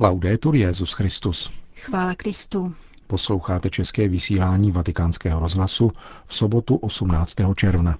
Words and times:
Laudetur 0.00 0.56
Jezus 0.56 0.92
Christus. 0.92 1.50
Chvála 1.76 2.14
Kristu. 2.14 2.74
Posloucháte 3.06 3.70
české 3.70 4.08
vysílání 4.08 4.70
Vatikánského 4.70 5.40
rozhlasu 5.40 5.92
v 6.24 6.34
sobotu 6.34 6.76
18. 6.76 7.34
června. 7.56 7.98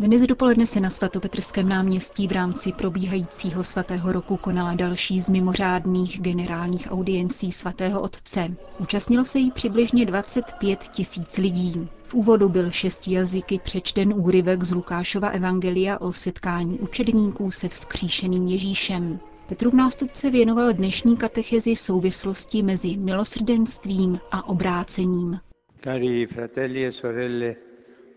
Dnes 0.00 0.22
dopoledne 0.22 0.66
se 0.66 0.80
na 0.80 0.90
svatopetrském 0.90 1.68
náměstí 1.68 2.28
v 2.28 2.32
rámci 2.32 2.72
probíhajícího 2.72 3.64
svatého 3.64 4.12
roku 4.12 4.36
konala 4.36 4.74
další 4.74 5.20
z 5.20 5.28
mimořádných 5.28 6.20
generálních 6.20 6.86
audiencí 6.90 7.52
svatého 7.52 8.00
otce. 8.00 8.48
Účastnilo 8.78 9.24
se 9.24 9.38
jí 9.38 9.50
přibližně 9.50 10.06
25 10.06 10.78
tisíc 10.78 11.36
lidí. 11.38 11.88
V 12.04 12.14
úvodu 12.14 12.48
byl 12.48 12.70
šesti 12.70 13.12
jazyky 13.12 13.58
přečten 13.58 14.14
úryvek 14.16 14.64
z 14.64 14.72
Lukášova 14.72 15.28
evangelia 15.28 15.98
o 16.00 16.12
setkání 16.12 16.78
učedníků 16.78 17.50
se 17.50 17.68
vzkříšeným 17.68 18.46
Ježíšem. 18.46 19.20
Petrův 19.48 19.74
nástupce 19.74 20.30
věnoval 20.30 20.72
dnešní 20.72 21.16
katechezi 21.16 21.76
souvislosti 21.76 22.62
mezi 22.62 22.96
milosrdenstvím 22.96 24.18
a 24.30 24.48
obrácením. 24.48 25.40
Cari 25.84 26.26
fratelli 26.26 26.86
e 26.86 26.92
sorelle, 26.92 27.54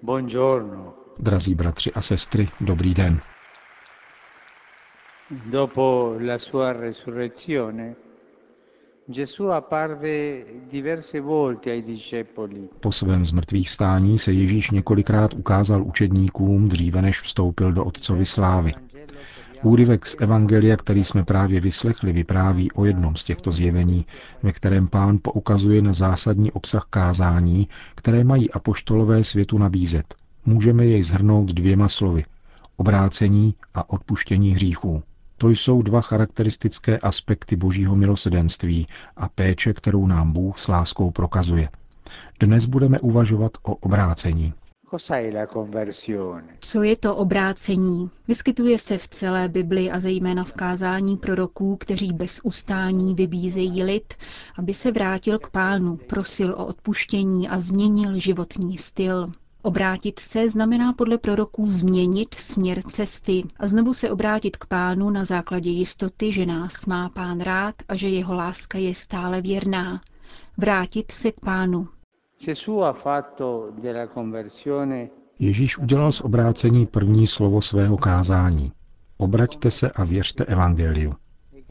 buongiorno. 0.04 1.01
Drazí 1.22 1.56
bratři 1.56 1.94
a 1.94 2.02
sestry, 2.02 2.50
dobrý 2.62 2.94
den. 2.94 3.22
Dopo 5.46 6.16
la 6.20 6.38
sua 6.38 6.74
resurrezione, 6.74 7.96
Gesù 9.06 9.52
apparve 9.52 10.46
diverse 10.70 11.20
volte 11.20 11.70
ai 11.72 11.82
discepoli. 11.82 12.70
Po 12.80 12.92
svém 12.92 13.26
zmrtvých 13.26 13.70
vstání 13.70 14.18
se 14.18 14.32
Ježíš 14.32 14.72
několikrát 14.72 15.34
ukázal 15.34 15.84
učedníkům 15.84 16.70
dříve 16.70 17.02
než 17.02 17.22
vstoupil 17.22 17.72
do 17.72 17.86
Otcovy 17.86 18.26
slávy. 18.26 18.74
Úryvek 19.64 20.06
z 20.06 20.16
Evangelia, 20.20 20.78
který 20.78 21.04
jsme 21.04 21.24
právě 21.24 21.60
vyslechli, 21.60 22.14
vypráví 22.14 22.72
o 22.72 22.86
jednom 22.86 23.16
z 23.16 23.24
těchto 23.24 23.52
zjevení, 23.52 24.06
ve 24.44 24.52
kterém 24.52 24.88
pán 24.88 25.20
poukazuje 25.22 25.82
na 25.82 25.94
zásadní 25.94 26.52
obsah 26.52 26.86
kázání, 26.90 27.68
které 27.96 28.24
mají 28.24 28.52
apoštolové 28.52 29.24
světu 29.24 29.58
nabízet. 29.58 30.16
Můžeme 30.46 30.86
jej 30.86 31.04
zhrnout 31.04 31.50
dvěma 31.52 31.90
slovy. 31.90 32.26
Obrácení 32.78 33.56
a 33.74 33.90
odpuštění 33.90 34.52
hříchů. 34.52 35.04
To 35.38 35.50
jsou 35.50 35.82
dva 35.82 36.02
charakteristické 36.02 36.98
aspekty 37.00 37.56
božího 37.56 37.96
milosedenství 37.96 38.88
a 39.18 39.30
péče, 39.30 39.74
kterou 39.74 40.08
nám 40.08 40.32
Bůh 40.34 40.60
s 40.60 40.68
láskou 40.68 41.12
prokazuje. 41.12 41.70
Dnes 42.40 42.66
budeme 42.66 43.00
uvažovat 43.00 43.52
o 43.64 43.76
obrácení. 43.76 44.54
Co 46.60 46.84
je 46.84 46.98
to 46.98 47.16
obrácení? 47.16 48.10
Vyskytuje 48.28 48.80
se 48.80 48.98
v 48.98 49.08
celé 49.08 49.50
Bibli 49.50 49.92
a 49.92 50.00
zejména 50.00 50.44
v 50.44 50.54
kázání 50.54 51.18
proroků, 51.18 51.76
kteří 51.76 52.14
bez 52.14 52.40
ustání 52.44 53.16
vybízejí 53.16 53.84
lid, 53.84 54.14
aby 54.58 54.74
se 54.74 54.92
vrátil 54.92 55.40
k 55.40 55.50
pánu, 55.50 55.98
prosil 55.98 56.54
o 56.54 56.66
odpuštění 56.66 57.50
a 57.50 57.60
změnil 57.60 58.20
životní 58.20 58.78
styl. 58.78 59.32
Obrátit 59.64 60.20
se 60.20 60.50
znamená 60.50 60.94
podle 60.94 61.18
proroků 61.18 61.70
změnit 61.70 62.34
směr 62.34 62.82
cesty 62.82 63.42
a 63.60 63.68
znovu 63.68 63.94
se 63.94 64.12
obrátit 64.12 64.58
k 64.58 64.66
pánu 64.66 65.10
na 65.10 65.26
základě 65.26 65.70
jistoty, 65.70 66.32
že 66.32 66.46
nás 66.46 66.86
má 66.86 67.10
pán 67.10 67.40
rád 67.42 67.76
a 67.88 67.96
že 67.96 68.08
jeho 68.08 68.34
láska 68.36 68.78
je 68.78 68.96
stále 68.96 69.42
věrná. 69.42 70.02
Vrátit 70.58 71.12
se 71.12 71.32
k 71.32 71.40
pánu. 71.40 71.88
Ježíš 75.40 75.78
udělal 75.78 76.12
z 76.12 76.22
obrácení 76.22 76.86
první 76.86 77.28
slovo 77.28 77.62
svého 77.62 77.98
kázání. 77.98 78.72
Obraťte 79.18 79.72
se 79.72 79.92
a 79.92 80.04
věřte 80.04 80.46
evangeliu. 80.46 81.14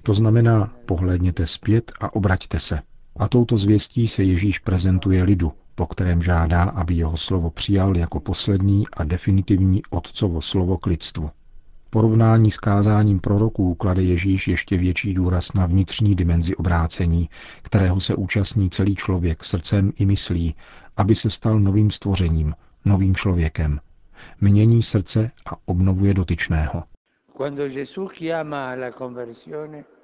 To 0.02 0.14
znamená, 0.14 0.72
pohlédněte 0.86 1.46
zpět 1.46 1.92
a 2.00 2.14
obraťte 2.14 2.58
se. 2.58 2.78
A 3.16 3.28
touto 3.28 3.58
zvěstí 3.58 4.08
se 4.08 4.24
Ježíš 4.24 4.58
prezentuje 4.58 5.22
lidu, 5.22 5.52
po 5.74 5.86
kterém 5.86 6.22
žádá, 6.22 6.62
aby 6.62 6.94
jeho 6.94 7.16
slovo 7.16 7.50
přijal 7.50 7.96
jako 7.96 8.20
poslední 8.20 8.84
a 8.92 9.04
definitivní 9.04 9.82
otcovo 9.90 10.40
slovo 10.40 10.78
k 10.78 10.86
lidstvu. 10.86 11.30
Porovnání 11.90 12.50
s 12.50 12.56
kázáním 12.56 13.20
proroků 13.20 13.74
klade 13.74 14.02
Ježíš 14.02 14.48
ještě 14.48 14.76
větší 14.76 15.14
důraz 15.14 15.52
na 15.52 15.66
vnitřní 15.66 16.14
dimenzi 16.14 16.56
obrácení, 16.56 17.28
kterého 17.62 18.00
se 18.00 18.14
účastní 18.14 18.70
celý 18.70 18.94
člověk 18.94 19.44
srdcem 19.44 19.92
i 19.96 20.06
myslí, 20.06 20.54
aby 20.96 21.14
se 21.14 21.30
stal 21.30 21.60
novým 21.60 21.90
stvořením, 21.90 22.54
novým 22.84 23.14
člověkem. 23.14 23.80
Mění 24.40 24.82
srdce 24.82 25.30
a 25.46 25.56
obnovuje 25.64 26.14
dotyčného. 26.14 26.82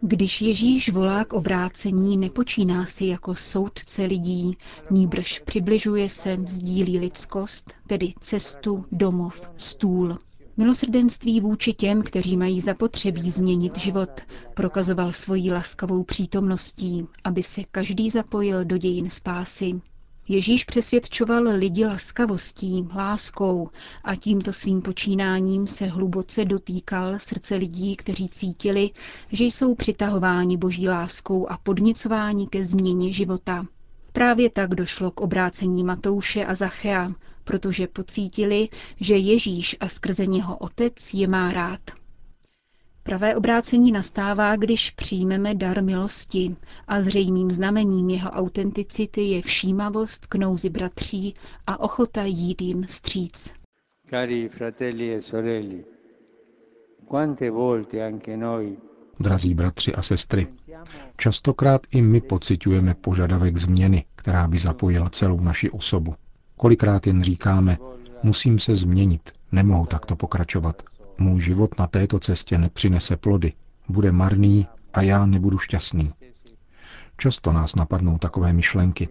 Když 0.00 0.40
Ježíš 0.42 0.92
volá 0.92 1.24
k 1.24 1.32
obrácení, 1.32 2.16
nepočíná 2.16 2.86
si 2.86 3.06
jako 3.06 3.34
soudce 3.34 4.02
lidí, 4.04 4.58
nýbrž 4.90 5.38
přibližuje 5.38 6.08
se, 6.08 6.36
sdílí 6.46 6.98
lidskost, 6.98 7.74
tedy 7.86 8.12
cestu, 8.20 8.84
domov, 8.92 9.50
stůl. 9.56 10.16
Milosrdenství 10.56 11.40
vůči 11.40 11.72
těm, 11.72 12.02
kteří 12.02 12.36
mají 12.36 12.60
zapotřebí 12.60 13.30
změnit 13.30 13.78
život, 13.78 14.20
prokazoval 14.54 15.12
svojí 15.12 15.50
laskavou 15.52 16.02
přítomností, 16.04 17.06
aby 17.24 17.42
se 17.42 17.64
každý 17.70 18.10
zapojil 18.10 18.64
do 18.64 18.76
dějin 18.78 19.10
spásy. 19.10 19.80
Ježíš 20.28 20.64
přesvědčoval 20.64 21.44
lidi 21.56 21.86
laskavostí, 21.86 22.88
láskou 22.96 23.68
a 24.04 24.16
tímto 24.16 24.52
svým 24.52 24.82
počínáním 24.82 25.66
se 25.66 25.86
hluboce 25.86 26.44
dotýkal 26.44 27.18
srdce 27.18 27.54
lidí, 27.54 27.96
kteří 27.96 28.28
cítili, 28.28 28.90
že 29.32 29.44
jsou 29.44 29.74
přitahováni 29.74 30.56
boží 30.56 30.88
láskou 30.88 31.50
a 31.50 31.58
podnicováni 31.58 32.46
ke 32.46 32.64
změně 32.64 33.12
života. 33.12 33.66
Právě 34.12 34.50
tak 34.50 34.74
došlo 34.74 35.10
k 35.10 35.20
obrácení 35.20 35.84
Matouše 35.84 36.44
a 36.44 36.54
Zachea, 36.54 37.10
protože 37.44 37.86
pocítili, 37.86 38.68
že 39.00 39.16
Ježíš 39.16 39.76
a 39.80 39.88
skrze 39.88 40.26
něho 40.26 40.56
otec 40.56 41.14
je 41.14 41.26
má 41.28 41.52
rád. 41.52 41.80
Pravé 43.06 43.36
obrácení 43.36 43.92
nastává, 43.92 44.56
když 44.56 44.90
přijmeme 44.90 45.54
dar 45.54 45.82
milosti 45.82 46.56
a 46.88 47.02
zřejmým 47.02 47.50
znamením 47.50 48.10
jeho 48.10 48.30
autenticity 48.30 49.20
je 49.22 49.42
všímavost 49.42 50.26
k 50.26 50.34
nouzi 50.34 50.70
bratří 50.70 51.34
a 51.66 51.80
ochota 51.80 52.22
jít 52.22 52.62
jim 52.62 52.82
vstříc. 52.86 53.52
Cari 54.10 54.48
fratelli 54.48 55.14
e 55.14 55.22
sorelle, 55.22 55.74
quante 57.08 57.50
volte 57.50 58.06
anche 58.06 58.36
noi 58.36 58.76
Drazí 59.20 59.54
bratři 59.54 59.94
a 59.94 60.02
sestry, 60.02 60.46
častokrát 61.16 61.80
i 61.90 62.02
my 62.02 62.20
pociťujeme 62.20 62.94
požadavek 62.94 63.56
změny, 63.56 64.04
která 64.16 64.48
by 64.48 64.58
zapojila 64.58 65.10
celou 65.10 65.40
naši 65.40 65.70
osobu. 65.70 66.14
Kolikrát 66.56 67.06
jen 67.06 67.22
říkáme, 67.24 67.78
musím 68.22 68.58
se 68.58 68.76
změnit, 68.76 69.30
nemohu 69.52 69.86
takto 69.86 70.16
pokračovat, 70.16 70.82
můj 71.18 71.40
život 71.40 71.78
na 71.78 71.86
této 71.86 72.18
cestě 72.18 72.58
nepřinese 72.58 73.16
plody, 73.16 73.52
bude 73.88 74.12
marný 74.12 74.66
a 74.94 75.02
já 75.02 75.26
nebudu 75.26 75.58
šťastný. 75.58 76.12
Často 77.16 77.52
nás 77.52 77.74
napadnou 77.74 78.18
takové 78.18 78.52
myšlenky. 78.52 79.08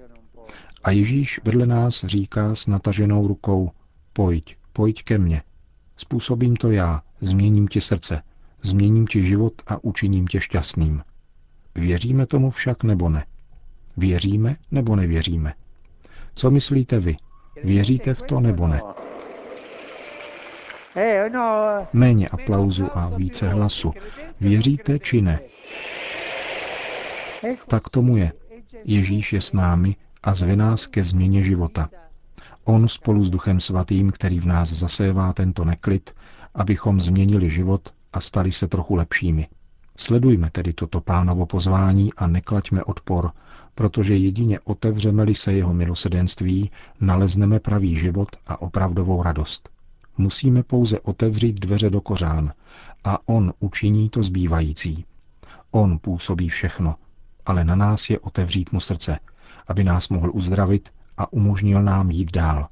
A 0.83 0.91
Ježíš 0.91 1.39
vedle 1.43 1.65
nás 1.65 2.03
říká 2.05 2.55
s 2.55 2.67
nataženou 2.67 3.27
rukou, 3.27 3.71
pojď, 4.13 4.57
pojď 4.73 5.03
ke 5.03 5.17
mně. 5.17 5.41
Způsobím 5.97 6.55
to 6.55 6.71
já, 6.71 7.01
změním 7.21 7.67
ti 7.67 7.81
srdce, 7.81 8.21
změním 8.61 9.07
ti 9.07 9.23
život 9.23 9.53
a 9.67 9.83
učiním 9.83 10.27
tě 10.27 10.41
šťastným. 10.41 11.03
Věříme 11.75 12.25
tomu 12.25 12.49
však 12.49 12.83
nebo 12.83 13.09
ne? 13.09 13.25
Věříme 13.97 14.55
nebo 14.71 14.95
nevěříme? 14.95 15.53
Co 16.35 16.51
myslíte 16.51 16.99
vy? 16.99 17.17
Věříte 17.63 18.13
v 18.13 18.21
to 18.21 18.39
nebo 18.39 18.67
ne? 18.67 18.81
Méně 21.93 22.29
aplauzu 22.29 22.97
a 22.97 23.09
více 23.09 23.49
hlasu. 23.49 23.93
Věříte 24.41 24.99
či 24.99 25.21
ne? 25.21 25.39
Tak 27.67 27.89
tomu 27.89 28.17
je. 28.17 28.31
Ježíš 28.85 29.33
je 29.33 29.41
s 29.41 29.53
námi 29.53 29.95
a 30.23 30.33
zve 30.33 30.55
nás 30.55 30.85
ke 30.85 31.03
změně 31.03 31.43
života. 31.43 31.89
On 32.63 32.87
spolu 32.87 33.23
s 33.23 33.29
Duchem 33.29 33.59
Svatým, 33.59 34.11
který 34.11 34.39
v 34.39 34.45
nás 34.45 34.69
zasévá 34.69 35.33
tento 35.33 35.65
neklid, 35.65 36.13
abychom 36.55 37.01
změnili 37.01 37.49
život 37.49 37.93
a 38.13 38.21
stali 38.21 38.51
se 38.51 38.67
trochu 38.67 38.95
lepšími. 38.95 39.47
Sledujme 39.97 40.49
tedy 40.51 40.73
toto 40.73 41.01
pánovo 41.01 41.45
pozvání 41.45 42.13
a 42.13 42.27
neklaďme 42.27 42.83
odpor, 42.83 43.31
protože 43.75 44.15
jedině 44.15 44.59
otevřeme-li 44.59 45.35
se 45.35 45.53
jeho 45.53 45.73
milosedenství, 45.73 46.71
nalezneme 47.01 47.59
pravý 47.59 47.95
život 47.95 48.29
a 48.47 48.61
opravdovou 48.61 49.23
radost. 49.23 49.74
Musíme 50.17 50.63
pouze 50.63 50.99
otevřít 50.99 51.59
dveře 51.59 51.89
do 51.89 52.01
kořán 52.01 52.53
a 53.03 53.27
on 53.27 53.53
učiní 53.59 54.09
to 54.09 54.23
zbývající. 54.23 55.05
On 55.71 55.99
působí 55.99 56.49
všechno, 56.49 56.95
ale 57.45 57.63
na 57.63 57.75
nás 57.75 58.09
je 58.09 58.19
otevřít 58.19 58.71
mu 58.71 58.79
srdce, 58.79 59.19
aby 59.67 59.83
nás 59.83 60.09
mohl 60.09 60.31
uzdravit 60.33 60.89
a 61.17 61.33
umožnil 61.33 61.83
nám 61.83 62.11
jít 62.11 62.31
dál. 62.31 62.67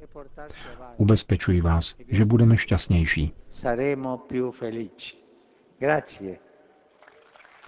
Ubezpečuji 0.98 1.62
vás, 1.62 1.96
že 2.08 2.26
budeme 2.26 2.58
šťastnější. 2.58 3.34
Saremo 3.50 4.18
più 4.18 4.52
felici. 4.52 5.14
Grazie. 5.80 6.38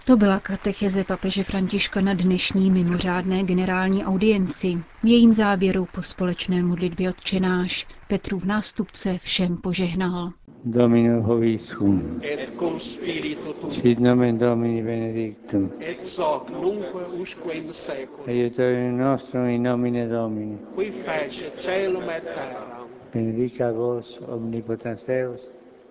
To 0.06 0.16
byla 0.16 0.40
katecheze 0.40 1.04
papeže 1.04 1.44
Františka 1.44 2.00
na 2.00 2.14
dnešní 2.14 2.70
mimořádné 2.70 3.42
generální 3.44 4.04
audienci. 4.04 4.78
V 5.02 5.06
jejím 5.06 5.32
závěru 5.32 5.86
po 5.94 6.02
společné 6.02 6.62
modlitbě 6.62 7.10
odčenáš 7.10 7.86
Petrův 8.08 8.44
nástupce 8.44 9.18
všem 9.22 9.56
požehnal. 9.56 10.32
Domino 10.64 11.22
hoviscum. 11.22 12.20
et 12.22 12.50
cum 12.58 12.80
spiritu 12.80 13.52
tuo, 13.52 13.70
Sit 13.70 13.98
nomen 14.00 14.38
Domini 14.38 14.82
benedictum. 14.82 15.70
ex 15.80 16.18
hoc 16.18 16.50
nunque 16.62 17.06
usque 17.22 17.52
in 17.54 17.72
seculum, 17.72 18.26
Aiutorium 18.28 18.98
nostrum 18.98 19.46
in 19.46 19.62
nomine 19.62 20.08
Domini. 20.08 20.58
qui 20.74 20.90
fece 20.90 21.50
celum 21.58 22.10
et 22.10 22.24
terram. 22.24 22.86
Benedica 23.14 23.72
vos 23.72 24.20
omnipotens 24.28 25.04
Deus, 25.06 25.50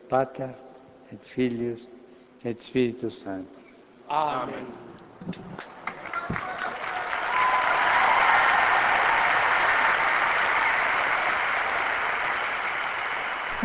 Pater 0.09 0.49
et 1.13 1.23
Filius 1.25 1.81
et 2.45 2.61
Spiritus 2.61 3.21
Sanctus. 3.23 3.64
Amen. 4.09 4.65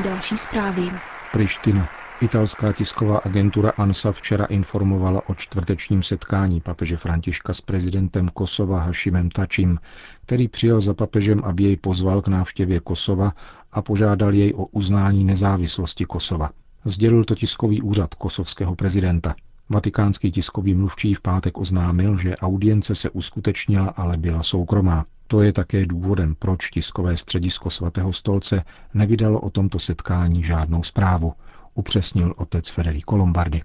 Další 0.05 0.39
zprávy. 0.39 0.91
Priština. 1.33 1.89
Italská 2.21 2.73
tisková 2.73 3.19
agentura 3.19 3.71
ANSA 3.71 4.13
včera 4.13 4.45
informovala 4.45 5.29
o 5.29 5.35
čtvrtečním 5.35 6.03
setkání 6.03 6.61
papeže 6.61 6.97
Františka 6.97 7.55
s 7.55 7.61
prezidentem 7.61 8.29
Kosova 8.29 8.81
Hašimem 8.81 9.31
Tačím, 9.31 9.79
který 10.23 10.49
přijel 10.49 10.81
za 10.81 10.95
papežem, 10.95 11.43
aby 11.45 11.63
jej 11.63 11.77
pozval 11.77 12.23
k 12.23 12.29
návštěvě 12.29 12.81
Kosova 12.81 13.33
a 13.73 13.83
požádal 13.83 14.35
jej 14.35 14.55
o 14.57 14.67
uznání 14.67 15.25
nezávislosti 15.25 16.05
Kosova. 16.05 16.51
Sdělil 16.85 17.25
to 17.25 17.35
tiskový 17.35 17.83
úřad 17.83 18.15
kosovského 18.15 18.75
prezidenta. 18.75 19.35
Vatikánský 19.71 20.31
tiskový 20.31 20.75
mluvčí 20.75 21.15
v 21.15 21.21
pátek 21.21 21.59
oznámil, 21.59 22.17
že 22.17 22.37
audience 22.37 22.95
se 22.95 23.11
uskutečnila, 23.11 23.89
ale 23.89 24.17
byla 24.17 24.43
soukromá. 24.43 25.07
To 25.27 25.43
je 25.43 25.53
také 25.53 25.87
důvodem, 25.87 26.35
proč 26.39 26.71
tiskové 26.71 27.17
středisko 27.17 27.71
svatého 27.71 28.13
stolce 28.13 28.65
nevydalo 28.95 29.41
o 29.41 29.51
tomto 29.51 29.79
setkání 29.79 30.43
žádnou 30.43 30.83
zprávu, 30.83 31.33
upřesnil 31.75 32.35
otec 32.37 32.69
Federico 32.69 33.17
Lombardi. 33.17 33.63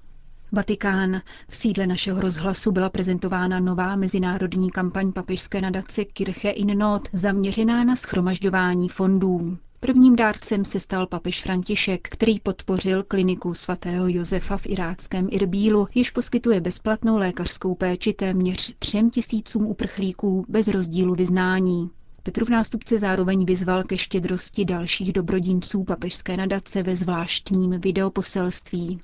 Vatikán. 0.52 1.22
V 1.50 1.56
sídle 1.56 1.88
našeho 1.88 2.22
rozhlasu 2.22 2.72
byla 2.72 2.90
prezentována 2.90 3.60
nová 3.60 3.96
mezinárodní 3.96 4.72
kampaň 4.72 5.12
papežské 5.12 5.62
nadace 5.62 6.06
Kirche 6.06 6.50
in 6.50 6.78
Not, 6.78 7.10
zaměřená 7.14 7.84
na 7.84 7.96
schromažďování 7.96 8.90
fondů. 8.90 9.58
Prvním 9.86 10.16
dárcem 10.16 10.66
se 10.66 10.80
stal 10.80 11.08
papež 11.08 11.42
František, 11.44 12.08
který 12.12 12.40
podpořil 12.40 13.04
kliniku 13.04 13.54
svatého 13.54 14.08
Josefa 14.08 14.58
v 14.58 14.66
iráckém 14.66 15.28
Irbílu, 15.32 15.88
již 15.96 16.12
poskytuje 16.12 16.62
bezplatnou 16.62 17.18
lékařskou 17.18 17.76
péči 17.76 18.14
téměř 18.14 18.76
třem 18.80 19.10
tisícům 19.10 19.66
uprchlíků 19.66 20.46
bez 20.50 20.68
rozdílu 20.68 21.16
vyznání. 21.16 21.90
Petrův 22.24 22.50
nástupce 22.50 23.00
zároveň 23.00 23.46
vyzval 23.46 23.84
ke 23.84 23.98
štědrosti 23.98 24.66
dalších 24.66 25.14
dobrodinců 25.14 25.84
papežské 25.84 26.38
nadace 26.38 26.84
ve 26.84 26.96
zvláštním 26.96 27.72
videoposelství. 27.82 29.00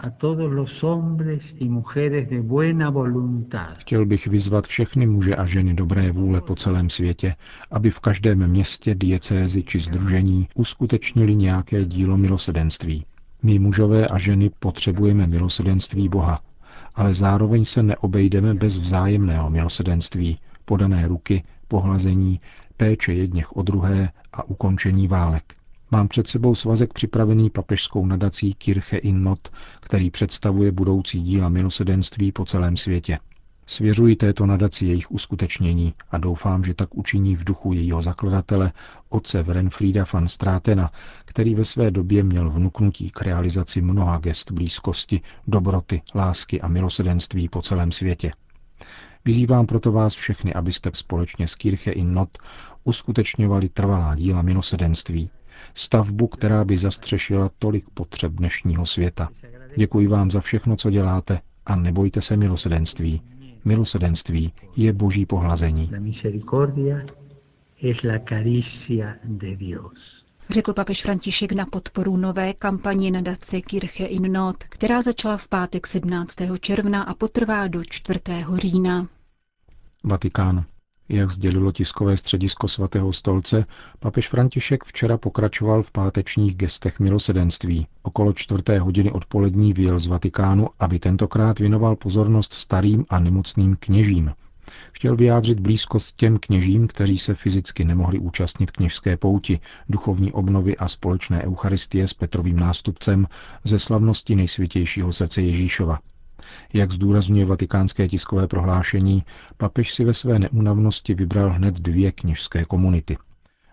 A 0.00 0.10
todos 0.10 0.52
los 0.52 0.84
hombres 0.84 1.56
y 1.58 1.68
mujeres 1.68 2.28
de 2.30 2.40
buena 2.40 2.90
voluntad 2.90 3.78
Chtěl 3.78 4.06
bych 4.06 4.26
vyzvat 4.26 4.66
všechny 4.66 5.06
muže 5.06 5.36
a 5.36 5.46
ženy 5.46 5.74
dobré 5.74 6.12
vůle 6.12 6.40
po 6.40 6.54
celém 6.54 6.90
světě, 6.90 7.34
aby 7.70 7.90
v 7.90 8.00
každém 8.00 8.46
městě, 8.46 8.94
diecézi 8.94 9.62
či 9.62 9.78
združení 9.78 10.48
uskutečnili 10.54 11.36
nějaké 11.36 11.84
dílo 11.84 12.16
milosedenství. 12.16 13.04
My 13.42 13.58
mužové 13.58 14.06
a 14.06 14.18
ženy 14.18 14.50
potřebujeme 14.58 15.26
milosedenství 15.26 16.08
Boha, 16.08 16.42
ale 16.94 17.14
zároveň 17.14 17.64
se 17.64 17.82
neobejdeme 17.82 18.54
bez 18.54 18.78
vzájemného 18.78 19.50
milosedenství, 19.50 20.38
podané 20.64 21.08
ruky, 21.08 21.44
pohlazení, 21.68 22.40
péče 22.76 23.14
jedněch 23.14 23.56
o 23.56 23.62
druhé 23.62 24.10
a 24.32 24.44
ukončení 24.48 25.08
válek. 25.08 25.57
Mám 25.90 26.08
před 26.08 26.28
sebou 26.28 26.54
svazek 26.54 26.92
připravený 26.92 27.50
papežskou 27.50 28.06
nadací 28.06 28.54
Kirche 28.54 28.98
in 28.98 29.22
Not, 29.22 29.48
který 29.80 30.10
představuje 30.10 30.72
budoucí 30.72 31.22
díla 31.22 31.48
milosedenství 31.48 32.32
po 32.32 32.44
celém 32.44 32.76
světě. 32.76 33.18
Svěřuji 33.66 34.16
této 34.16 34.46
nadaci 34.46 34.86
jejich 34.86 35.10
uskutečnění 35.10 35.94
a 36.10 36.18
doufám, 36.18 36.64
že 36.64 36.74
tak 36.74 36.96
učiní 36.96 37.36
v 37.36 37.44
duchu 37.44 37.72
jejího 37.72 38.02
zakladatele, 38.02 38.72
otce 39.08 39.42
Vrenfrida 39.42 40.04
van 40.12 40.28
Stratena, 40.28 40.90
který 41.24 41.54
ve 41.54 41.64
své 41.64 41.90
době 41.90 42.22
měl 42.22 42.50
vnuknutí 42.50 43.10
k 43.10 43.22
realizaci 43.22 43.82
mnoha 43.82 44.18
gest 44.18 44.50
blízkosti, 44.50 45.20
dobroty, 45.46 46.02
lásky 46.14 46.60
a 46.60 46.68
milosedenství 46.68 47.48
po 47.48 47.62
celém 47.62 47.92
světě. 47.92 48.32
Vyzývám 49.24 49.66
proto 49.66 49.92
vás 49.92 50.14
všechny, 50.14 50.54
abyste 50.54 50.90
společně 50.94 51.48
s 51.48 51.54
Kirche 51.54 51.90
in 51.90 52.14
Not 52.14 52.38
uskutečňovali 52.84 53.68
trvalá 53.68 54.14
díla 54.14 54.42
milosedenství, 54.42 55.30
stavbu, 55.74 56.26
která 56.26 56.64
by 56.64 56.78
zastřešila 56.78 57.50
tolik 57.58 57.84
potřeb 57.94 58.32
dnešního 58.32 58.86
světa. 58.86 59.28
Děkuji 59.76 60.06
vám 60.06 60.30
za 60.30 60.40
všechno, 60.40 60.76
co 60.76 60.90
děláte 60.90 61.40
a 61.66 61.76
nebojte 61.76 62.22
se 62.22 62.36
milosedenství. 62.36 63.22
Milosedenství 63.64 64.52
je 64.76 64.92
boží 64.92 65.26
pohlazení. 65.26 65.90
Řekl 70.50 70.72
papež 70.72 71.02
František 71.02 71.52
na 71.52 71.66
podporu 71.66 72.16
nové 72.16 72.52
kampaně 72.54 73.10
nadace 73.10 73.60
Kirche 73.60 74.04
in 74.04 74.32
Not, 74.32 74.56
která 74.64 75.02
začala 75.02 75.36
v 75.36 75.48
pátek 75.48 75.86
17. 75.86 76.36
června 76.60 77.02
a 77.02 77.14
potrvá 77.14 77.66
do 77.66 77.84
4. 77.84 78.20
října. 78.54 79.08
Vatikán. 80.04 80.64
Jak 81.10 81.30
sdělilo 81.30 81.72
tiskové 81.72 82.16
středisko 82.16 82.68
svatého 82.68 83.12
stolce, 83.12 83.64
papež 83.98 84.28
František 84.28 84.84
včera 84.84 85.18
pokračoval 85.18 85.82
v 85.82 85.90
pátečních 85.90 86.56
gestech 86.56 87.00
milosedenství. 87.00 87.86
Okolo 88.02 88.32
čtvrté 88.32 88.78
hodiny 88.78 89.12
odpolední 89.12 89.72
vyjel 89.72 89.98
z 89.98 90.06
Vatikánu, 90.06 90.68
aby 90.78 90.98
tentokrát 90.98 91.58
věnoval 91.58 91.96
pozornost 91.96 92.52
starým 92.52 93.04
a 93.08 93.18
nemocným 93.18 93.76
kněžím. 93.80 94.32
Chtěl 94.92 95.16
vyjádřit 95.16 95.60
blízkost 95.60 96.16
těm 96.16 96.38
kněžím, 96.38 96.88
kteří 96.88 97.18
se 97.18 97.34
fyzicky 97.34 97.84
nemohli 97.84 98.18
účastnit 98.18 98.70
kněžské 98.70 99.16
pouti, 99.16 99.60
duchovní 99.88 100.32
obnovy 100.32 100.76
a 100.76 100.88
společné 100.88 101.42
eucharistie 101.42 102.08
s 102.08 102.14
Petrovým 102.14 102.56
nástupcem 102.56 103.26
ze 103.64 103.78
slavnosti 103.78 104.36
nejsvětějšího 104.36 105.12
srdce 105.12 105.42
Ježíšova. 105.42 105.98
Jak 106.72 106.92
zdůrazňuje 106.92 107.44
vatikánské 107.44 108.08
tiskové 108.08 108.46
prohlášení, 108.46 109.24
papež 109.56 109.94
si 109.94 110.04
ve 110.04 110.14
své 110.14 110.38
neunavnosti 110.38 111.14
vybral 111.14 111.50
hned 111.50 111.74
dvě 111.74 112.12
kněžské 112.12 112.64
komunity. 112.64 113.16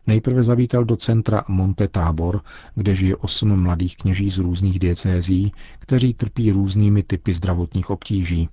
Nejprve 0.07 0.43
zavítal 0.43 0.83
do 0.83 0.95
centra 0.95 1.43
Monte 1.47 1.87
Tábor, 1.87 2.41
kde 2.75 2.95
žije 2.95 3.15
osm 3.15 3.55
mladých 3.61 3.97
kněží 3.97 4.29
z 4.29 4.37
různých 4.37 4.79
diecézí, 4.79 5.53
kteří 5.79 6.13
trpí 6.13 6.51
různými 6.51 7.03
typy 7.03 7.33
zdravotních 7.33 7.89
obtíží. 7.89 8.49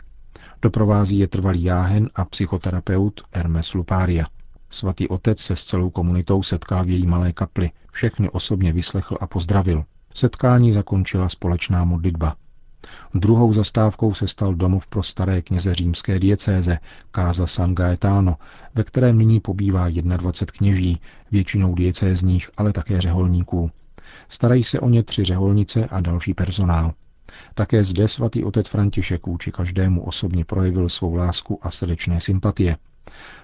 Doprovází 0.63 1.19
je 1.19 1.29
trvalý 1.29 1.65
jáhen 1.65 2.11
a 2.15 2.25
psychoterapeut 2.25 3.21
Hermes 3.33 3.75
Luparia. 3.75 4.27
Svatý 4.71 5.09
otec 5.09 5.39
se 5.41 5.57
s 5.57 5.65
celou 5.65 5.91
komunitou 5.91 6.43
setkal 6.43 6.85
v 6.85 6.91
její 6.91 7.07
malé 7.07 7.33
kapli, 7.33 7.71
všechny 7.93 8.31
osobně 8.31 8.73
vyslechl 8.73 9.19
a 9.21 9.27
pozdravil. 9.27 9.85
Setkání 10.15 10.73
zakončila 10.73 11.29
společná 11.29 11.85
modlitba. 11.85 12.37
Druhou 13.15 13.53
zastávkou 13.53 14.15
se 14.15 14.29
stal 14.29 14.55
domov 14.55 14.87
pro 14.87 15.03
staré 15.03 15.43
kněze 15.43 15.75
římské 15.75 16.19
diecéze, 16.19 16.79
Casa 17.15 17.47
San 17.47 17.75
Gaetano, 17.75 18.37
ve 18.75 18.85
kterém 18.85 19.19
nyní 19.19 19.41
pobývá 19.41 19.89
21 19.91 20.59
kněží, 20.59 21.01
většinou 21.31 21.75
diecézních, 21.75 22.51
ale 22.57 22.73
také 22.73 23.01
řeholníků. 23.01 23.71
Starají 24.29 24.65
se 24.65 24.81
o 24.81 24.89
ně 24.89 25.03
tři 25.03 25.25
řeholnice 25.25 25.87
a 25.87 26.01
další 26.01 26.35
personál. 26.35 26.93
Také 27.55 27.85
zde 27.85 28.09
svatý 28.09 28.45
otec 28.45 28.69
František 28.69 29.27
vůči 29.27 29.53
každému 29.53 30.05
osobně 30.05 30.45
projevil 30.45 30.89
svou 30.89 31.15
lásku 31.15 31.59
a 31.63 31.71
srdečné 31.71 32.21
sympatie. 32.21 32.77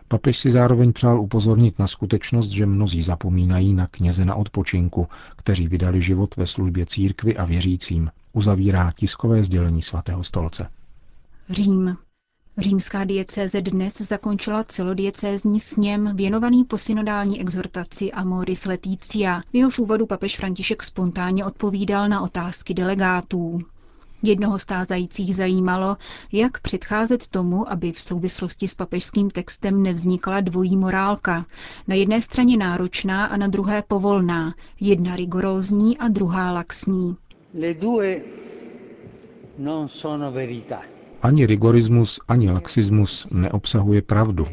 Papež 0.08 0.38
si 0.38 0.50
zároveň 0.50 0.92
přál 0.92 1.20
upozornit 1.20 1.78
na 1.78 1.86
skutečnost, 1.86 2.48
že 2.48 2.66
mnozí 2.66 3.02
zapomínají 3.02 3.74
na 3.74 3.86
kněze 3.86 4.24
na 4.24 4.34
odpočinku, 4.34 5.08
kteří 5.36 5.68
vydali 5.68 6.02
život 6.02 6.36
ve 6.36 6.46
službě 6.46 6.86
církvy 6.86 7.36
a 7.36 7.44
věřícím, 7.44 8.10
uzavírá 8.38 8.92
tiskové 8.96 9.42
sdělení 9.42 9.82
svatého 9.82 10.24
stolce. 10.24 10.70
Řím. 11.50 11.96
Římská 12.58 13.04
diecéze 13.04 13.60
dnes 13.60 14.00
zakončila 14.00 14.64
celodiecézní 14.64 15.60
sněm 15.60 16.16
věnovaný 16.16 16.64
posynodální 16.64 17.40
exhortaci 17.40 18.12
Amoris 18.12 18.64
Leticia. 18.64 19.40
V 19.40 19.56
jehož 19.56 19.78
úvodu 19.78 20.06
papež 20.06 20.36
František 20.36 20.82
spontánně 20.82 21.44
odpovídal 21.44 22.08
na 22.08 22.20
otázky 22.20 22.74
delegátů. 22.74 23.58
Jednoho 24.22 24.58
stázajících 24.58 25.36
zajímalo, 25.36 25.96
jak 26.32 26.60
předcházet 26.60 27.28
tomu, 27.28 27.72
aby 27.72 27.92
v 27.92 28.00
souvislosti 28.00 28.68
s 28.68 28.74
papežským 28.74 29.30
textem 29.30 29.82
nevznikla 29.82 30.40
dvojí 30.40 30.76
morálka. 30.76 31.46
Na 31.88 31.94
jedné 31.94 32.22
straně 32.22 32.56
náročná 32.56 33.24
a 33.24 33.36
na 33.36 33.46
druhé 33.46 33.82
povolná, 33.88 34.54
jedna 34.80 35.16
rigorózní 35.16 35.98
a 35.98 36.08
druhá 36.08 36.52
laxní. 36.52 37.16
Ani 41.22 41.46
rigorismus, 41.46 42.20
ani 42.28 42.50
laxismus 42.50 43.26
neobsahuje 43.30 44.02
pravdu. 44.02 44.46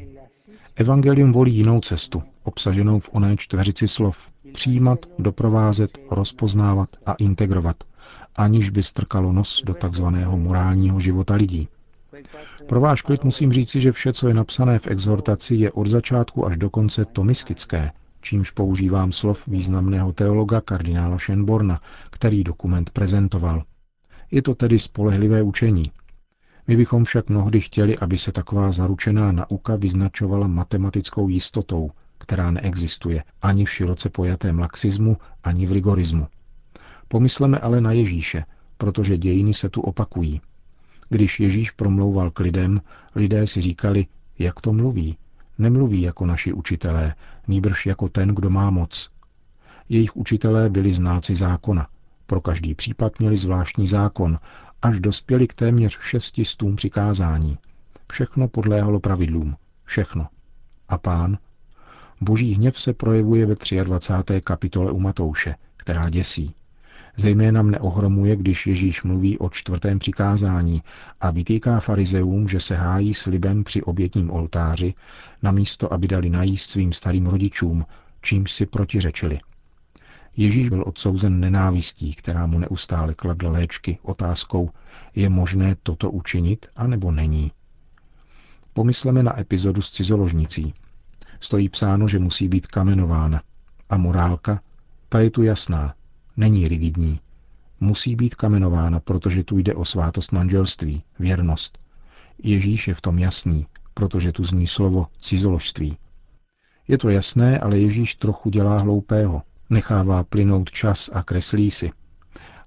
Evangelium 0.75 1.31
volí 1.31 1.55
jinou 1.55 1.81
cestu, 1.81 2.23
obsaženou 2.43 2.99
v 2.99 3.09
oné 3.13 3.37
čtveřici 3.37 3.87
slov. 3.87 4.29
Přijímat, 4.53 5.05
doprovázet, 5.19 5.97
rozpoznávat 6.11 6.89
a 7.05 7.13
integrovat– 7.13 7.75
aniž 8.35 8.69
by 8.69 8.83
strkalo 8.83 9.31
nos 9.31 9.61
do 9.65 9.73
takzvaného 9.73 10.37
morálního 10.37 10.99
života 10.99 11.35
lidí. 11.35 11.67
Pro 12.67 12.81
váš 12.81 13.01
klid 13.01 13.23
musím 13.23 13.51
říci, 13.51 13.81
že 13.81 13.91
vše, 13.91 14.13
co 14.13 14.27
je 14.27 14.33
napsané 14.33 14.79
v 14.79 14.87
exhortaci, 14.87 15.55
je 15.55 15.71
od 15.71 15.87
začátku 15.87 16.45
až 16.45 16.57
do 16.57 16.69
konce 16.69 17.05
tomistické, 17.05 17.91
čímž 18.25 18.51
používám 18.51 19.11
slov 19.11 19.47
významného 19.47 20.13
teologa 20.13 20.61
kardinála 20.61 21.17
Schönborna, 21.17 21.79
který 22.09 22.43
dokument 22.43 22.89
prezentoval. 22.89 23.63
Je 24.31 24.41
to 24.41 24.55
tedy 24.55 24.79
spolehlivé 24.79 25.41
učení. 25.41 25.91
My 26.67 26.77
bychom 26.77 27.03
však 27.03 27.29
mnohdy 27.29 27.61
chtěli, 27.61 27.97
aby 27.97 28.17
se 28.17 28.31
taková 28.31 28.71
zaručená 28.71 29.31
nauka 29.31 29.75
vyznačovala 29.75 30.47
matematickou 30.47 31.27
jistotou, 31.29 31.91
která 32.17 32.51
neexistuje 32.51 33.23
ani 33.41 33.65
v 33.65 33.71
široce 33.71 34.09
pojatém 34.09 34.59
laxismu, 34.59 35.17
ani 35.43 35.65
v 35.65 35.71
rigorismu. 35.71 36.27
Pomysleme 37.07 37.59
ale 37.59 37.81
na 37.81 37.91
Ježíše, 37.91 38.43
protože 38.77 39.17
dějiny 39.17 39.53
se 39.53 39.69
tu 39.69 39.81
opakují. 39.81 40.41
Když 41.09 41.39
Ježíš 41.39 41.71
promlouval 41.71 42.31
k 42.31 42.39
lidem, 42.39 42.81
lidé 43.15 43.47
si 43.47 43.61
říkali, 43.61 44.05
jak 44.39 44.61
to 44.61 44.73
mluví. 44.73 45.17
Nemluví 45.57 46.01
jako 46.01 46.25
naši 46.25 46.53
učitelé, 46.53 47.15
nýbrž 47.47 47.85
jako 47.85 48.09
ten, 48.09 48.29
kdo 48.29 48.49
má 48.49 48.69
moc. 48.69 49.09
Jejich 49.89 50.15
učitelé 50.15 50.69
byli 50.69 50.93
znalci 50.93 51.35
zákona. 51.35 51.87
Pro 52.25 52.41
každý 52.41 52.75
případ 52.75 53.19
měli 53.19 53.37
zvláštní 53.37 53.87
zákon, 53.87 54.39
až 54.81 54.99
dospěli 54.99 55.47
k 55.47 55.53
téměř 55.53 55.99
šestistům 56.01 56.75
přikázání. 56.75 57.57
Všechno 58.11 58.47
podléhalo 58.47 58.99
pravidlům. 58.99 59.55
Všechno. 59.83 60.27
A 60.89 60.97
pán? 60.97 61.37
Boží 62.21 62.53
hněv 62.53 62.79
se 62.79 62.93
projevuje 62.93 63.45
ve 63.45 63.55
23. 63.83 64.41
kapitole 64.41 64.91
u 64.91 64.99
Matouše, 64.99 65.55
která 65.77 66.09
děsí. 66.09 66.55
Zejména 67.17 67.61
mne 67.61 67.79
ohromuje, 67.79 68.35
když 68.35 68.67
Ježíš 68.67 69.03
mluví 69.03 69.37
o 69.37 69.49
čtvrtém 69.49 69.99
přikázání 69.99 70.83
a 71.21 71.31
vytýká 71.31 71.79
farizeům, 71.79 72.47
že 72.47 72.59
se 72.59 72.75
hájí 72.75 73.13
slibem 73.13 73.63
při 73.63 73.81
obětním 73.81 74.31
oltáři, 74.31 74.93
namísto 75.41 75.93
aby 75.93 76.07
dali 76.07 76.29
najíst 76.29 76.69
svým 76.69 76.93
starým 76.93 77.27
rodičům, 77.27 77.85
čím 78.21 78.47
si 78.47 78.65
protiřečili. 78.65 79.39
Ježíš 80.37 80.69
byl 80.69 80.83
odsouzen 80.87 81.39
nenávistí, 81.39 82.13
která 82.13 82.45
mu 82.45 82.59
neustále 82.59 83.13
kladla 83.13 83.51
léčky 83.51 83.97
otázkou, 84.01 84.69
je 85.15 85.29
možné 85.29 85.75
toto 85.83 86.11
učinit, 86.11 86.65
anebo 86.75 87.11
není. 87.11 87.51
Pomysleme 88.73 89.23
na 89.23 89.39
epizodu 89.39 89.81
s 89.81 89.91
cizoložnicí. 89.91 90.73
Stojí 91.39 91.69
psáno, 91.69 92.07
že 92.07 92.19
musí 92.19 92.47
být 92.47 92.67
kamenována. 92.67 93.41
A 93.89 93.97
morálka? 93.97 94.61
Ta 95.09 95.19
je 95.19 95.29
tu 95.31 95.43
jasná. 95.43 95.93
Není 96.37 96.67
rigidní. 96.67 97.19
Musí 97.79 98.15
být 98.15 98.35
kamenována, 98.35 98.99
protože 98.99 99.43
tu 99.43 99.57
jde 99.57 99.73
o 99.75 99.85
svátost 99.85 100.31
manželství, 100.31 101.03
věrnost. 101.19 101.79
Ježíš 102.43 102.87
je 102.87 102.93
v 102.93 103.01
tom 103.01 103.19
jasný, 103.19 103.67
protože 103.93 104.31
tu 104.31 104.43
zní 104.43 104.67
slovo 104.67 105.07
cizoložství. 105.19 105.97
Je 106.87 106.97
to 106.97 107.09
jasné, 107.09 107.59
ale 107.59 107.79
Ježíš 107.79 108.15
trochu 108.15 108.49
dělá 108.49 108.79
hloupého. 108.79 109.41
Nechává 109.69 110.23
plynout 110.23 110.71
čas 110.71 111.09
a 111.13 111.23
kreslí 111.23 111.71
si. 111.71 111.91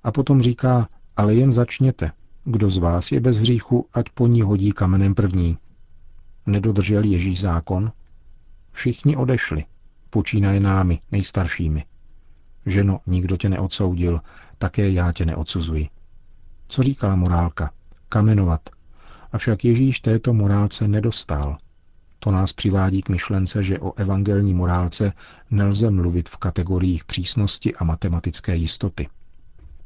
A 0.02 0.12
potom 0.12 0.42
říká, 0.42 0.88
ale 1.16 1.34
jen 1.34 1.52
začněte. 1.52 2.12
Kdo 2.44 2.70
z 2.70 2.78
vás 2.78 3.12
je 3.12 3.20
bez 3.20 3.38
hříchu, 3.38 3.86
ať 3.92 4.04
po 4.14 4.26
ní 4.26 4.42
hodí 4.42 4.72
kamenem 4.72 5.14
první. 5.14 5.58
Nedodržel 6.46 7.04
Ježíš 7.04 7.40
zákon? 7.40 7.92
Všichni 8.72 9.16
odešli, 9.16 9.64
počínaje 10.10 10.60
námi, 10.60 11.00
nejstaršími. 11.12 11.84
Ženo, 12.68 13.00
nikdo 13.06 13.36
tě 13.36 13.48
neodsoudil, 13.48 14.20
také 14.58 14.90
já 14.90 15.12
tě 15.12 15.26
neodsuzuji. 15.26 15.88
Co 16.68 16.82
říkala 16.82 17.16
morálka? 17.16 17.70
Kamenovat. 18.08 18.70
Avšak 19.32 19.64
Ježíš 19.64 20.00
této 20.00 20.34
morálce 20.34 20.88
nedostal. 20.88 21.56
To 22.18 22.30
nás 22.30 22.52
přivádí 22.52 23.02
k 23.02 23.08
myšlence, 23.08 23.62
že 23.62 23.78
o 23.78 23.92
evangelní 23.96 24.54
morálce 24.54 25.12
nelze 25.50 25.90
mluvit 25.90 26.28
v 26.28 26.36
kategoriích 26.36 27.04
přísnosti 27.04 27.74
a 27.74 27.84
matematické 27.84 28.56
jistoty. 28.56 29.08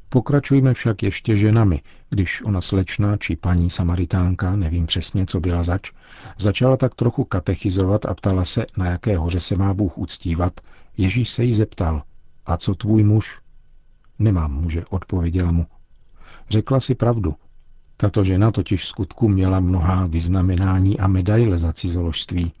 Pokračujme 0.09 0.73
však 0.73 1.03
ještě 1.03 1.35
ženami, 1.35 1.81
když 2.09 2.41
ona 2.41 2.61
slečna 2.61 3.17
či 3.17 3.35
paní 3.35 3.69
Samaritánka, 3.69 4.55
nevím 4.55 4.85
přesně, 4.85 5.25
co 5.25 5.39
byla 5.39 5.63
zač, 5.63 5.91
začala 6.37 6.77
tak 6.77 6.95
trochu 6.95 7.23
katechizovat 7.23 8.05
a 8.05 8.13
ptala 8.13 8.45
se, 8.45 8.65
na 8.77 8.85
jaké 8.85 9.17
hoře 9.17 9.39
se 9.39 9.55
má 9.55 9.73
Bůh 9.73 9.97
uctívat, 9.97 10.61
Ježíš 10.97 11.29
se 11.29 11.43
jí 11.43 11.53
zeptal, 11.53 12.03
a 12.45 12.57
co 12.57 12.75
tvůj 12.75 13.03
muž? 13.03 13.39
Nemám 14.19 14.53
muže, 14.53 14.85
odpověděla 14.89 15.51
mu. 15.51 15.67
Řekla 16.49 16.79
si 16.79 16.95
pravdu. 16.95 17.35
Tato 17.97 18.23
žena 18.23 18.51
totiž 18.51 18.83
v 18.83 18.87
skutku 18.87 19.29
měla 19.29 19.59
mnohá 19.59 20.05
vyznamenání 20.07 20.99
a 20.99 21.07
medaile 21.07 21.57
za 21.57 21.73
cizoložství. 21.73 22.53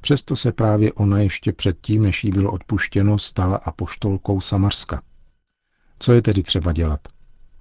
Přesto 0.00 0.36
se 0.36 0.52
právě 0.52 0.92
ona 0.92 1.18
ještě 1.18 1.52
předtím, 1.52 2.02
než 2.02 2.24
jí 2.24 2.30
bylo 2.30 2.52
odpuštěno, 2.52 3.18
stala 3.18 3.56
apoštolkou 3.56 4.40
Samarska. 4.40 5.02
Co 5.98 6.12
je 6.12 6.22
tedy 6.22 6.42
třeba 6.42 6.72
dělat? 6.72 7.00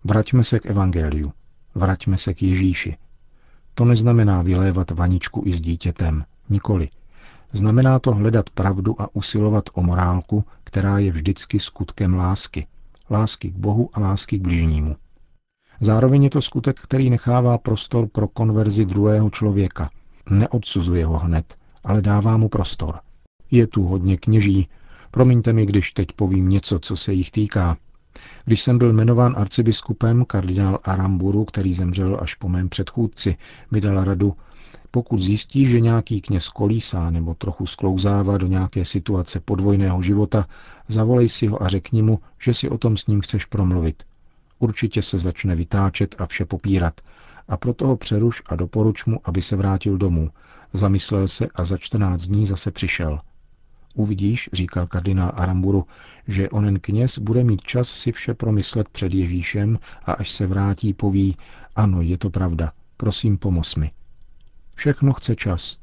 Vraťme 0.03 0.43
se 0.43 0.59
k 0.59 0.65
Evangeliu. 0.65 1.33
Vraťme 1.75 2.17
se 2.17 2.33
k 2.33 2.41
Ježíši. 2.41 2.97
To 3.73 3.85
neznamená 3.85 4.41
vylévat 4.41 4.91
vaničku 4.91 5.43
i 5.45 5.53
s 5.53 5.61
dítětem. 5.61 6.25
Nikoli. 6.49 6.89
Znamená 7.53 7.99
to 7.99 8.11
hledat 8.11 8.49
pravdu 8.49 9.01
a 9.01 9.15
usilovat 9.15 9.63
o 9.73 9.81
morálku, 9.81 10.45
která 10.63 10.99
je 10.99 11.11
vždycky 11.11 11.59
skutkem 11.59 12.13
lásky. 12.13 12.67
Lásky 13.09 13.51
k 13.51 13.55
Bohu 13.55 13.89
a 13.93 13.99
lásky 13.99 14.39
k 14.39 14.41
bližnímu. 14.41 14.95
Zároveň 15.81 16.23
je 16.23 16.29
to 16.29 16.41
skutek, 16.41 16.79
který 16.79 17.09
nechává 17.09 17.57
prostor 17.57 18.07
pro 18.07 18.27
konverzi 18.27 18.85
druhého 18.85 19.29
člověka. 19.29 19.89
Neodsuzuje 20.29 21.05
ho 21.05 21.17
hned, 21.17 21.57
ale 21.83 22.01
dává 22.01 22.37
mu 22.37 22.49
prostor. 22.49 22.99
Je 23.51 23.67
tu 23.67 23.83
hodně 23.83 24.17
kněží. 24.17 24.67
Promiňte 25.11 25.53
mi, 25.53 25.65
když 25.65 25.91
teď 25.91 26.07
povím 26.15 26.49
něco, 26.49 26.79
co 26.79 26.97
se 26.97 27.13
jich 27.13 27.31
týká. 27.31 27.77
Když 28.45 28.61
jsem 28.61 28.77
byl 28.77 28.93
jmenován 28.93 29.35
arcibiskupem, 29.37 30.25
kardinál 30.25 30.79
Aramburu, 30.83 31.45
který 31.45 31.73
zemřel 31.73 32.17
až 32.21 32.35
po 32.35 32.49
mém 32.49 32.69
předchůdci, 32.69 33.37
mi 33.71 33.81
dal 33.81 34.03
radu, 34.03 34.35
pokud 34.91 35.19
zjistí, 35.19 35.65
že 35.65 35.79
nějaký 35.79 36.21
kněz 36.21 36.49
kolísá 36.49 37.09
nebo 37.09 37.33
trochu 37.33 37.65
sklouzává 37.65 38.37
do 38.37 38.47
nějaké 38.47 38.85
situace 38.85 39.39
podvojného 39.39 40.01
života, 40.01 40.47
zavolej 40.87 41.29
si 41.29 41.47
ho 41.47 41.63
a 41.63 41.67
řekni 41.67 42.01
mu, 42.01 42.19
že 42.39 42.53
si 42.53 42.69
o 42.69 42.77
tom 42.77 42.97
s 42.97 43.07
ním 43.07 43.21
chceš 43.21 43.45
promluvit. 43.45 44.03
Určitě 44.59 45.01
se 45.01 45.17
začne 45.17 45.55
vytáčet 45.55 46.15
a 46.17 46.25
vše 46.25 46.45
popírat. 46.45 47.01
A 47.47 47.57
proto 47.57 47.87
ho 47.87 47.97
přeruš 47.97 48.41
a 48.45 48.55
doporuč 48.55 49.05
mu, 49.05 49.19
aby 49.23 49.41
se 49.41 49.55
vrátil 49.55 49.97
domů. 49.97 50.29
Zamyslel 50.73 51.27
se 51.27 51.47
a 51.55 51.63
za 51.63 51.77
14 51.77 52.21
dní 52.21 52.45
zase 52.45 52.71
přišel. 52.71 53.19
Uvidíš, 53.95 54.49
říkal 54.53 54.87
kardinál 54.87 55.31
Aramburu, 55.35 55.85
že 56.27 56.49
onen 56.49 56.79
kněz 56.79 57.19
bude 57.19 57.43
mít 57.43 57.61
čas 57.61 57.89
si 57.89 58.11
vše 58.11 58.33
promyslet 58.33 58.89
před 58.89 59.13
Ježíšem 59.13 59.79
a 60.05 60.13
až 60.13 60.31
se 60.31 60.47
vrátí, 60.47 60.93
poví, 60.93 61.37
ano, 61.75 62.01
je 62.01 62.17
to 62.17 62.29
pravda, 62.29 62.71
prosím, 62.97 63.37
pomoz 63.37 63.75
mi. 63.75 63.91
Všechno 64.81 65.13
chce 65.13 65.35
čas. 65.35 65.77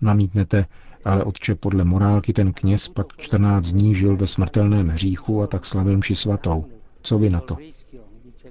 Namítnete, 0.00 0.66
ale 1.04 1.24
otče 1.24 1.54
podle 1.54 1.84
morálky 1.84 2.32
ten 2.32 2.52
kněz 2.52 2.88
pak 2.88 3.06
14 3.16 3.66
dní 3.66 3.94
žil 3.94 4.16
ve 4.16 4.26
smrtelném 4.26 4.88
hříchu 4.88 5.42
a 5.42 5.46
tak 5.46 5.64
slavil 5.64 5.98
mši 5.98 6.16
svatou. 6.16 6.64
Co 7.02 7.18
vy 7.18 7.30
na 7.30 7.40
to? 7.40 7.56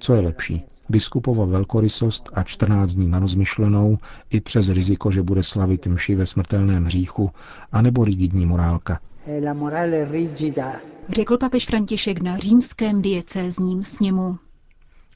Co 0.00 0.14
je 0.14 0.20
lepší? 0.20 0.62
Biskupova 0.88 1.44
velkorysost 1.44 2.30
a 2.32 2.42
14 2.42 2.92
dní 2.92 3.08
na 3.08 3.18
rozmyšlenou 3.18 3.98
i 4.30 4.40
přes 4.40 4.68
riziko, 4.68 5.10
že 5.10 5.22
bude 5.22 5.42
slavit 5.42 5.86
mši 5.86 6.14
ve 6.14 6.26
smrtelném 6.26 6.84
hříchu, 6.84 7.30
anebo 7.72 8.04
rigidní 8.04 8.46
morálka. 8.46 9.00
Řekl 11.08 11.38
papež 11.38 11.66
František 11.66 12.22
na 12.22 12.36
římském 12.36 13.02
diecézním 13.02 13.84
sněmu. 13.84 14.38